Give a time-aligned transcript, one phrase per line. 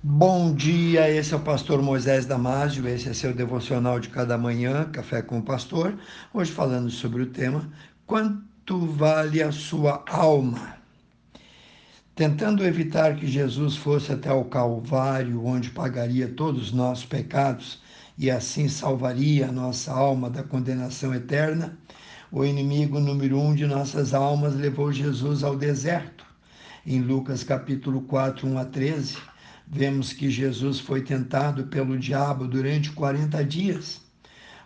[0.00, 4.88] Bom dia, esse é o pastor Moisés Damásio, esse é seu devocional de cada manhã,
[4.92, 5.98] Café com o Pastor.
[6.32, 7.68] Hoje falando sobre o tema
[8.06, 10.76] Quanto vale a sua alma?
[12.14, 17.82] Tentando evitar que Jesus fosse até o Calvário, onde pagaria todos os nossos pecados
[18.16, 21.76] e assim salvaria a nossa alma da condenação eterna,
[22.30, 26.24] o inimigo número um de nossas almas levou Jesus ao deserto.
[26.86, 29.18] Em Lucas capítulo 4, 1 a 13,
[29.70, 34.00] vemos que Jesus foi tentado pelo diabo durante 40 dias.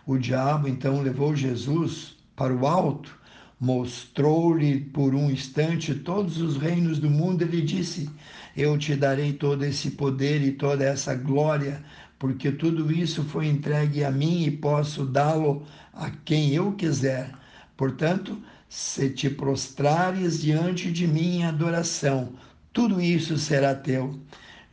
[0.05, 3.17] O diabo então levou Jesus para o alto,
[3.59, 8.09] mostrou-lhe por um instante todos os reinos do mundo e lhe disse:
[8.55, 11.83] Eu te darei todo esse poder e toda essa glória,
[12.17, 17.31] porque tudo isso foi entregue a mim e posso dá-lo a quem eu quiser.
[17.75, 22.33] Portanto, se te prostrares diante de mim em adoração,
[22.71, 24.19] tudo isso será teu.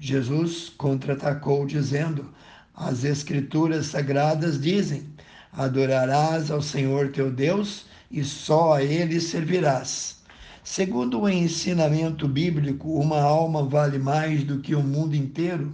[0.03, 2.31] Jesus contra-atacou, dizendo:
[2.75, 5.05] As Escrituras sagradas dizem:
[5.53, 10.17] Adorarás ao Senhor teu Deus e só a Ele servirás.
[10.65, 15.71] Segundo o ensinamento bíblico, uma alma vale mais do que o mundo inteiro,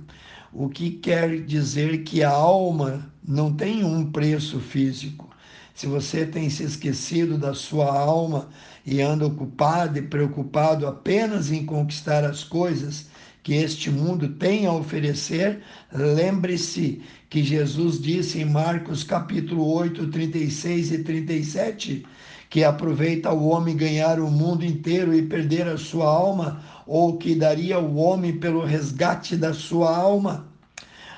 [0.53, 5.31] o que quer dizer que a alma não tem um preço físico.
[5.73, 8.49] Se você tem se esquecido da sua alma
[8.85, 13.07] e anda ocupado e preocupado apenas em conquistar as coisas
[13.47, 20.91] que este mundo tem a oferecer, lembre-se que Jesus disse em Marcos capítulo 8, 36
[20.91, 22.05] e 37,
[22.51, 27.37] que aproveita o homem ganhar o mundo inteiro e perder a sua alma, ou que
[27.37, 30.49] daria o homem pelo resgate da sua alma.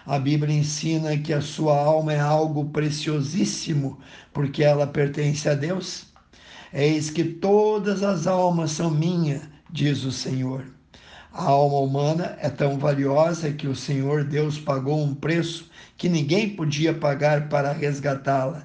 [0.04, 3.98] A Bíblia ensina que a sua alma é algo preciosíssimo,
[4.34, 6.08] porque ela pertence a Deus.
[6.74, 9.40] Eis que todas as almas são minhas,
[9.72, 10.76] diz o Senhor.
[11.32, 16.56] A alma humana é tão valiosa que o Senhor Deus pagou um preço que ninguém
[16.56, 18.64] podia pagar para resgatá-la.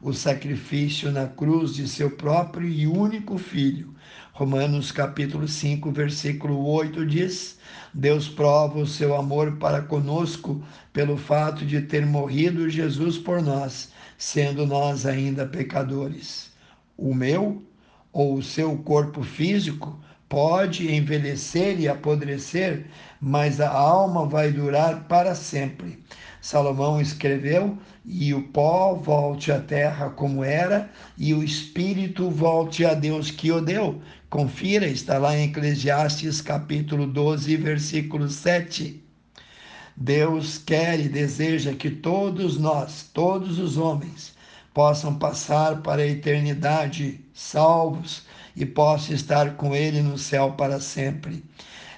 [0.00, 3.92] O sacrifício na cruz de seu próprio e único filho.
[4.32, 7.58] Romanos capítulo 5, versículo 8 diz:
[7.92, 13.92] Deus prova o seu amor para conosco pelo fato de ter morrido Jesus por nós,
[14.16, 16.52] sendo nós ainda pecadores.
[16.96, 17.60] O meu
[18.12, 19.98] ou o seu corpo físico
[20.28, 22.86] pode envelhecer e apodrecer,
[23.20, 25.98] mas a alma vai durar para sempre.
[26.40, 32.94] Salomão escreveu: E o pó volte à terra como era, e o espírito volte a
[32.94, 34.02] Deus que o deu.
[34.28, 39.02] Confira, está lá em Eclesiastes capítulo 12, versículo 7.
[39.96, 44.34] Deus quer e deseja que todos nós, todos os homens,
[44.74, 48.24] possam passar para a eternidade salvos
[48.56, 51.44] e possa estar com ele no céu para sempre.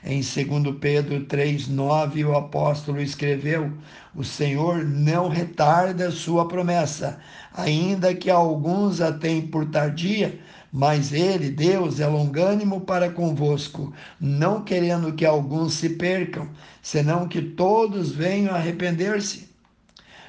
[0.04, 3.72] Em 2 Pedro 3,9, o apóstolo escreveu:
[4.14, 7.18] O Senhor não retarda sua promessa,
[7.52, 10.38] ainda que alguns a tenham por tardia,
[10.72, 16.48] mas ele, Deus, é longânimo para convosco, não querendo que alguns se percam,
[16.80, 19.48] senão que todos venham arrepender-se.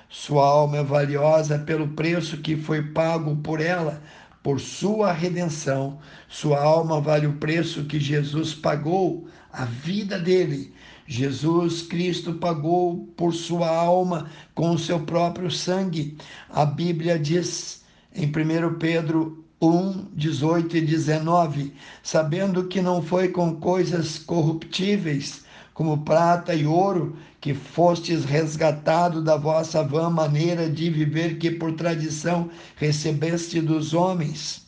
[0.09, 4.01] Sua alma é valiosa pelo preço que foi pago por ela,
[4.47, 5.99] por sua redenção.
[6.29, 10.73] Sua alma vale o preço que Jesus pagou, a vida dele.
[11.05, 16.17] Jesus Cristo pagou por sua alma com o seu próprio sangue.
[16.49, 17.83] A Bíblia diz
[18.15, 25.43] em 1 Pedro 1, 18 e 19: sabendo que não foi com coisas corruptíveis,
[25.77, 31.71] como prata e ouro, que fostes resgatado da vossa vã maneira de viver que por
[31.73, 34.65] tradição recebeste dos homens,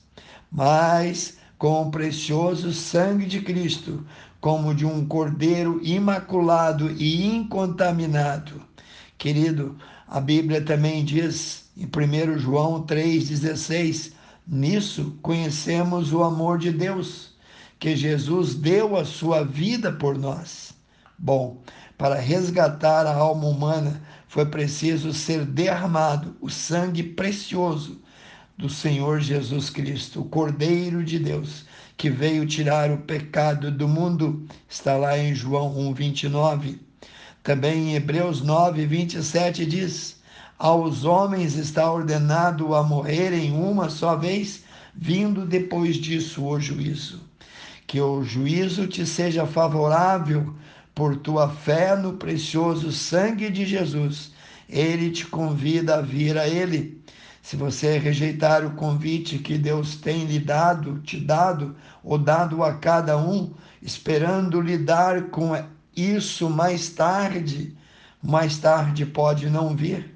[0.52, 4.06] mas com o precioso sangue de Cristo,
[4.40, 8.62] como de um cordeiro imaculado e incontaminado.
[9.18, 9.76] Querido,
[10.08, 14.12] a Bíblia também diz em 1 João 3,16:
[14.48, 17.34] Nisso conhecemos o amor de Deus,
[17.80, 20.78] que Jesus deu a sua vida por nós.
[21.22, 21.62] Bom,
[21.98, 28.02] para resgatar a alma humana foi preciso ser derramado o sangue precioso
[28.58, 31.66] do Senhor Jesus Cristo, o Cordeiro de Deus,
[31.98, 34.48] que veio tirar o pecado do mundo.
[34.70, 36.80] Está lá em João 1:29.
[37.44, 40.22] Também em Hebreus 9:27 diz:
[40.58, 44.64] Aos homens está ordenado a morrerem uma só vez,
[44.96, 47.20] vindo depois disso o juízo.
[47.86, 50.56] Que o juízo te seja favorável
[51.00, 54.34] por tua fé no precioso sangue de Jesus,
[54.68, 57.02] ele te convida a vir a ele.
[57.42, 61.74] Se você rejeitar o convite que Deus tem lhe dado, te dado,
[62.04, 65.52] ou dado a cada um, esperando lidar com
[65.96, 67.78] isso mais tarde,
[68.22, 70.14] mais tarde pode não vir.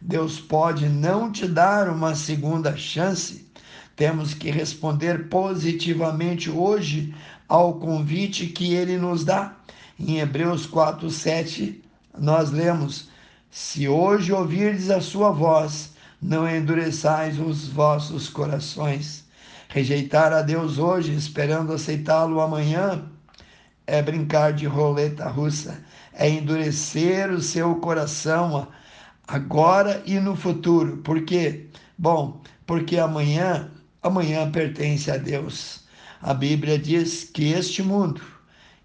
[0.00, 3.50] Deus pode não te dar uma segunda chance.
[3.96, 7.12] Temos que responder positivamente hoje
[7.48, 9.56] ao convite que ele nos dá.
[10.02, 11.84] Em Hebreus 4, 7,
[12.18, 13.10] nós lemos:
[13.50, 15.92] Se hoje ouvirdes a sua voz,
[16.22, 19.28] não endureçais os vossos corações.
[19.68, 23.04] Rejeitar a Deus hoje, esperando aceitá-lo amanhã,
[23.86, 28.68] é brincar de roleta russa, é endurecer o seu coração
[29.28, 30.96] agora e no futuro.
[30.98, 31.66] Por quê?
[31.98, 33.70] Bom, porque amanhã,
[34.02, 35.84] amanhã pertence a Deus.
[36.22, 38.39] A Bíblia diz que este mundo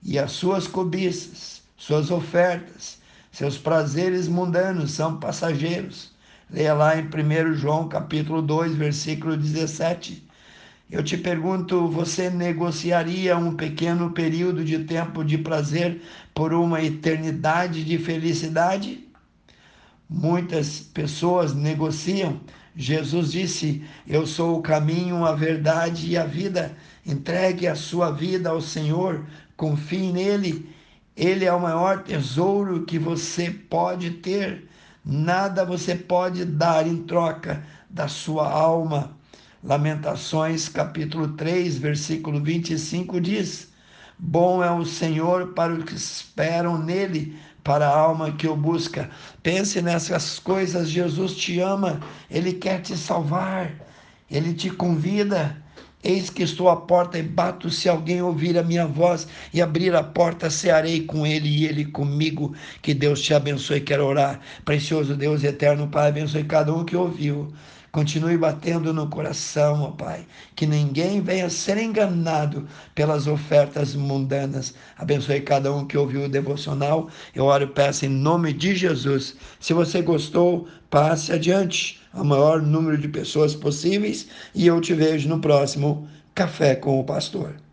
[0.06, 3.00] e as suas cobiças, suas ofertas,
[3.32, 6.12] seus prazeres mundanos são passageiros.
[6.48, 10.24] Leia lá em 1 João capítulo 2, versículo 17.
[10.92, 16.00] Eu te pergunto, você negociaria um pequeno período de tempo de prazer
[16.36, 19.04] por uma eternidade de felicidade?
[20.08, 22.40] Muitas pessoas negociam.
[22.76, 26.78] Jesus disse: Eu sou o caminho, a verdade e a vida.
[27.06, 29.26] Entregue a sua vida ao Senhor,
[29.56, 30.70] confie nele.
[31.16, 34.68] Ele é o maior tesouro que você pode ter.
[35.04, 39.16] Nada você pode dar em troca da sua alma.
[39.64, 43.70] Lamentações, capítulo 3, versículo 25 diz:
[44.18, 49.10] Bom é o Senhor para os que esperam nele, para a alma que o busca.
[49.42, 52.00] Pense nessas coisas, Jesus te ama,
[52.30, 53.72] ele quer te salvar,
[54.30, 55.65] ele te convida.
[56.06, 57.72] Eis que estou à porta e bato.
[57.72, 61.84] Se alguém ouvir a minha voz e abrir a porta, cearei com ele e ele
[61.84, 62.54] comigo.
[62.80, 63.82] Que Deus te abençoe.
[63.82, 64.40] Quero orar.
[64.64, 67.52] Precioso Deus eterno Pai, abençoe cada um que ouviu.
[67.92, 74.76] Continue batendo no coração, ó Pai, que ninguém venha ser enganado pelas ofertas mundanas.
[74.98, 77.10] Abençoe cada um que ouviu o devocional.
[77.34, 79.36] Eu oro e peço em nome de Jesus.
[79.60, 85.28] Se você gostou, passe adiante ao maior número de pessoas possíveis e eu te vejo
[85.28, 87.65] no próximo Café com o Pastor.